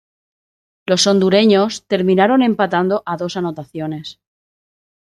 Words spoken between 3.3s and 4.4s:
anotaciones.